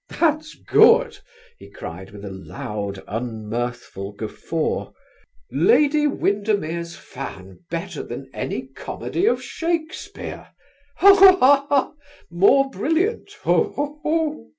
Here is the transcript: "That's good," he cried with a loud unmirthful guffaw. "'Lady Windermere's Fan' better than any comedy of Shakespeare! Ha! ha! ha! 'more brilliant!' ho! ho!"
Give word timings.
"That's 0.19 0.55
good," 0.55 1.19
he 1.59 1.69
cried 1.69 2.09
with 2.09 2.25
a 2.25 2.31
loud 2.31 3.03
unmirthful 3.07 4.13
guffaw. 4.13 4.93
"'Lady 5.51 6.07
Windermere's 6.07 6.95
Fan' 6.95 7.59
better 7.69 8.01
than 8.01 8.27
any 8.33 8.63
comedy 8.63 9.27
of 9.27 9.43
Shakespeare! 9.43 10.47
Ha! 10.97 11.13
ha! 11.13 11.67
ha! 11.69 11.91
'more 12.31 12.71
brilliant!' 12.71 13.33
ho! 13.43 13.73
ho!" 14.03 14.49